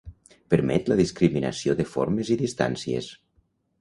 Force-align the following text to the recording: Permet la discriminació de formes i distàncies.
Permet 0.53 0.87
la 0.91 0.95
discriminació 1.01 1.75
de 1.81 1.85
formes 1.93 2.33
i 2.37 2.39
distàncies. 2.43 3.11